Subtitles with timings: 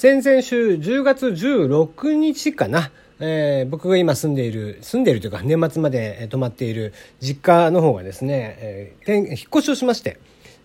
[0.00, 10.18] 先々週10月16日かな、えー、僕が今住んでいる、住んでいるというか年末まで泊まっている実家の方がですね、えー、引っ越しをしまして、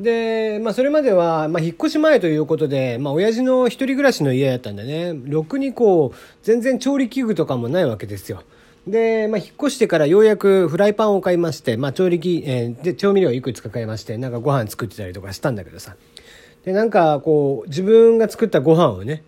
[0.00, 8.42] で、まあそれまでは、まあ引っ越し前ということで、まあ親父の一人暮らしの家だったんでね、ろくにこう、全然調理器具とかもないわけですよ。
[8.88, 15.94] で、まあ、引っ越してからようやくフライパンを買いまして、まあ、調理器、えー、で、調味料いくつか買いまして、なんかご飯作ってたりとかしたんだけどさ。
[16.64, 19.22] で、なんかこう、自分が作ったご飯をね、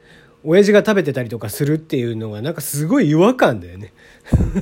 [0.45, 3.93] 親父が食べてたりとかするっていうのがなんかすごい違和感だよね。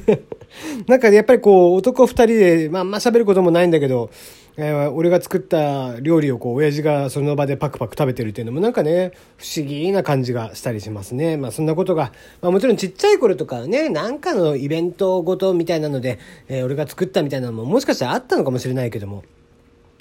[0.86, 4.10] なんかやっぱりこう男二人で、まああんま喋ることもないんだけど、
[4.56, 11.38] えー、俺が作った料理をこう親父がその場でパクパク食べてるっていうのもなんかね、不思議な感じがしたりしますね。
[11.38, 19.24] まあそんなことが、まあもちろんちっちゃい頃とかね、なんかのイベントごとみたいなので、えー、俺が作ったみたいなのももしかしたらあったのかもしれないけども、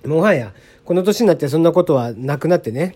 [0.06, 0.54] もはや
[0.90, 2.96] この年になってそんなことはなくなってね、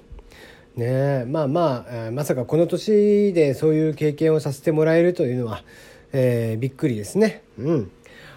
[0.76, 5.64] ねえまあまあ、まさかこの年でそういう経験をさせてもらえるというのは、
[6.12, 7.44] えー、びっくりですね。
[7.60, 7.92] うん。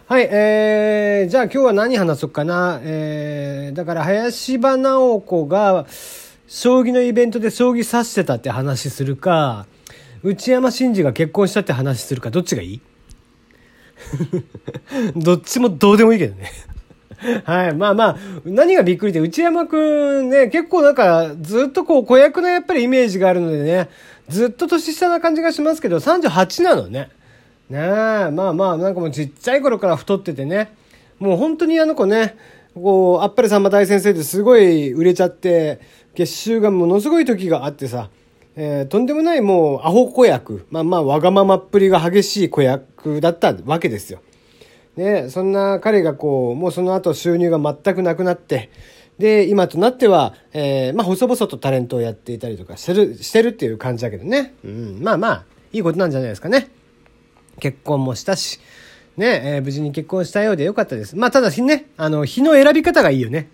[0.09, 2.81] はい、えー、じゃあ今日は何話そうかな。
[2.83, 5.87] えー、だから林場直子が、
[6.47, 9.67] 将棋のイベントで将棋指してたって話するか、
[10.23, 12.81] 内山真司が結婚したって話するか、どっちがいい？
[15.17, 16.53] どっちもどうでもいいけどね。
[17.45, 17.75] はい。
[17.75, 23.89] まあまあ、何がびっくりって、内山くんね、結構なんか、ずっとこう、子役のやっぱりイメージがあるのでね、
[24.29, 27.11] ずっと年下な感じがしますけど、38なのね。
[27.71, 27.81] ねえ、
[28.31, 30.73] まあまあ、なんかもうちっちゃい頃から太っててね、
[31.19, 32.37] もう本当にあの子ね、
[32.75, 35.81] こう、あっぱれさんま大先生ですごい売れちゃって、
[36.15, 38.11] 月収がものすごい時があってさ、
[38.57, 44.21] えー、とんでもないもうアホ子役、まあまあわがままっぷりが激しい子役だったわけですよ。
[44.97, 48.71] ね、そんな彼がこう、もうその後収入が全くなくなって、
[49.19, 54.55] で、今となっては、えー、まあ、細々とタレントをやっていたりとかしてる、してるっていう感じだけどね。
[54.65, 56.71] うん、まあまあ、いいことなんじゃないですかね。
[57.61, 58.61] 結婚もしたし、
[59.17, 61.17] ね、えー、無事に結婚したようでよかったです。
[61.17, 63.49] まあ、ただしね、あの、日の選び方がいいよね。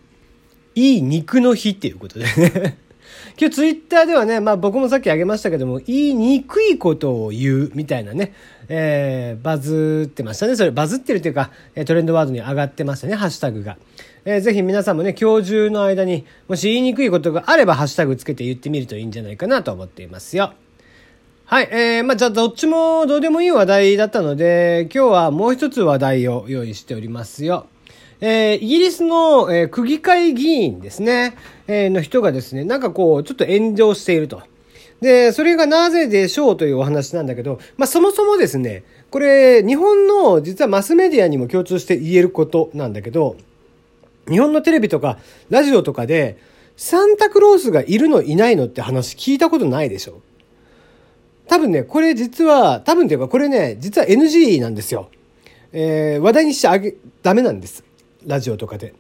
[0.75, 2.79] いい肉の日っていうことでね。
[3.39, 8.35] 今日ツイッターではね、まあ僕もさっきあげましたけども、言いにくいことを言うみたいなね、
[8.69, 10.57] えー、バズってましたね。
[10.57, 11.51] それバズってるというか、
[11.87, 13.79] トレンドワードに上がってましたね、ハッシュタグが。
[14.25, 20.53] えー、ぜひ皆さんもね、今日中の間に、もし言いにくいことがあれば、ハッシュタグつけて言ってみるといいんじゃないかなと思っていますよ。
[21.47, 27.67] はい、えー、まあ、じゃあどっちもどうでもいい話題だったので、今日はもう一つ話題を用意しておりますよ。
[28.25, 31.35] えー、イギリスの、えー、区議会議員ですね、
[31.67, 34.43] えー、の人がですね、なんかこう、ちょっと炎上していると。
[35.01, 43.35] で、それがなぜでしょうというお話なんだけど、まあ、そもそもですね、これ、日本の実はマスメディアにも共通して言えることなんだけど、
[44.29, 45.19] 日本のテレビとか
[45.51, 46.39] ラジオとかで、
[46.77, 50.23] サンタクロースがいるのいないのって話聞いたことないでしょ
[51.49, 55.11] 多分ね、これ実は、多分っていうかこれね、実は NG なんですよ。
[55.73, 56.95] えー、話題にしちゃあげ、
[57.25, 57.83] ダメなんです。
[58.27, 58.95] ラジオとかで。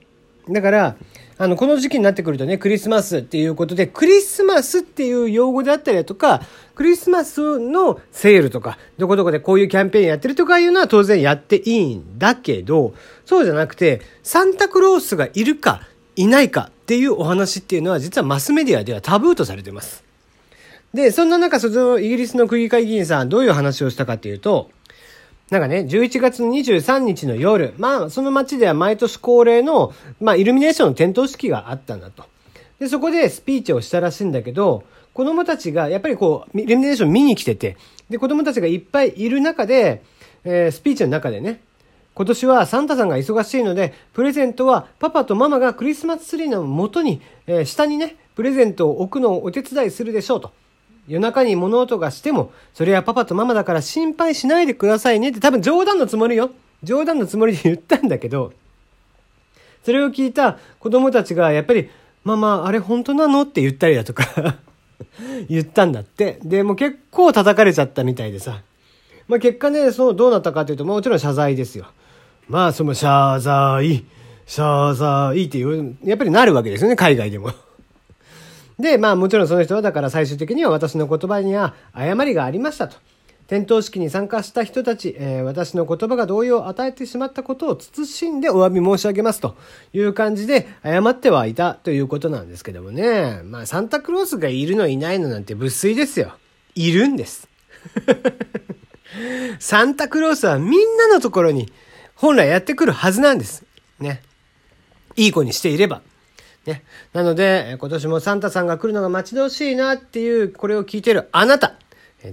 [0.50, 0.97] だから、
[1.38, 6.43] あの、この時期になってくるとね、クリスマスっていうことで、クリスマスっていう用語であったりだとか、
[6.75, 12.94] クリスマスのセールとか、どこどこでこういうキャンペーンやってるとかいうのは当然やっていいんだけど、
[13.25, 15.83] そうじゃなくて、サンタクロースがいるか、
[16.16, 20.04] いないかっていうお話っていうのは実はマスメディアではタブーとされてます。
[20.93, 24.71] で、そんな中、そのイギリスの区議会議員さん、どういう話をしたかっていうと、
[25.53, 32.25] なんかね、11月23日の夜、まあ、その街では毎年恒例の、まあ、イルミネーションの点灯式があったんだと。
[32.79, 37.77] で、そこでスピーチをしたらしいんだけど、子供たちが、やっぱりこう、イルミネーション見に来てて、
[38.09, 40.03] で、子供たちがいっぱいいる中で、
[40.45, 41.61] えー、スピーチの中でね、
[42.15, 50.62] 今年はサンタさんが忙しいので、プレゼントはパパとママがクリスマスツリーの元に、えー、下にね、プレゼントを置くのをお手伝いするでしょうと。
[51.09, 56.51] 夜中に物音がしても、それはパパとママだから心配しないでくださいねって多分冗談のつもりよ。
[56.83, 58.53] 冗談のつもりで言ったんだけど、
[59.85, 61.91] それを聞いた子供たちがやっぱり、
[62.25, 64.59] ママ、あれ本当なのって言ったりだとか
[65.49, 66.39] 言ったんだって。
[66.45, 68.63] で、もう結構叩かれちゃったみたいでさ。
[69.27, 71.87] まあ結果ね、そうどうなったかというと、もちろん謝罪ですよ。
[72.48, 74.05] まあその謝罪、
[74.47, 77.53] 謝罪っていう、やっぱりなるわけですよね、海外でも
[78.83, 82.97] で、まあもちろんその人はだから最終的には私の言葉には誤りがありましたと。
[83.47, 89.57] 点灯式に参加した人たち、えー、私の言葉が動揺を与えてしまったことを慎んでお詫び申し上げますと
[89.93, 93.43] いう感じで謝ってはいたということなんですけどもね。
[93.45, 96.33] まあサンタクロースがいるのいないのなんて物粋ですよ。
[96.75, 97.49] いるんです。
[99.61, 101.71] サンタクロースはみんなのところに
[102.15, 103.65] 本来やってくるはずなんです。
[104.01, 104.23] ね。
[105.15, 106.01] いい子にしていれば。
[106.66, 106.84] ね。
[107.12, 111.74] なので、今年もサンタさんが来るのが待ち遠しいなっていう、これを聞いてるあなた。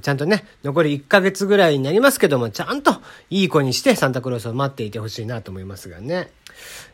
[0.02, 6.30] ちゃんとね、残り1ヶ月ぐらいになりますけども、ちゃんといい子にしてサンタクロースを待っていてほしいなと思いますがね。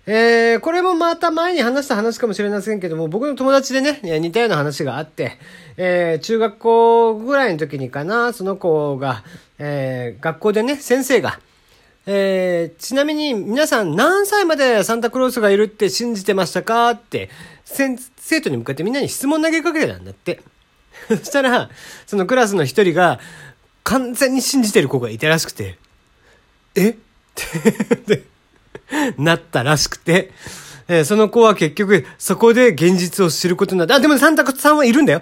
[0.06, 5.38] えー、これもまた前に話した話かもしれませんけども、僕の友達でね、似たような話があって、
[5.78, 9.24] えー、中学校ぐらいの時にかな、その子が、
[9.60, 11.40] えー、学校でね、先生が、
[12.08, 16.92] えー、ちなみに皆さん何歳までサンタクロースがいるって信じてましたか？
[16.92, 17.30] って、
[17.66, 20.42] 生徒に向かってみんなに質問投げかけてたんだって。
[21.10, 21.70] そしたら、
[22.06, 23.20] そのクラスの一人が、
[23.84, 25.78] 完全に信じてる子がいたらしくて、
[26.76, 26.90] え？
[26.90, 26.96] っ
[28.06, 28.24] て
[29.18, 30.32] なったらしくて、
[30.88, 33.96] えー、その子は結局、そこで現実を知ることになった。
[33.96, 35.22] あ、でもサンタさんはいるんだよ。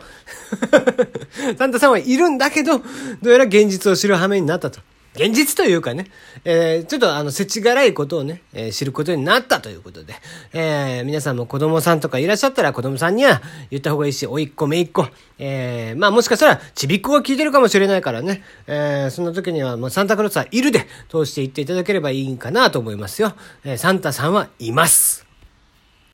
[1.57, 2.83] サンタさんはいるんだけど、ど
[3.23, 4.81] うやら現実を知る羽目になったと。
[5.15, 6.07] 現実というかね、
[6.43, 10.15] えー、ちょっとあの、世知辛いことをね、えー、知ることになったということで、
[10.53, 15.07] えー、皆さんも子供さんとかいらっしゃったら子供さんには言った方がいいし、おいっ子、めいっ子、
[15.37, 23.33] えー、まあもしかしたら、ちびっ子が聞いてるかもしれないからね、えー、その時にはもうサンタクロースはいるで、通して言っていただければいいかなと思いますよ。
[23.63, 25.32] えー、サンタさんはいます。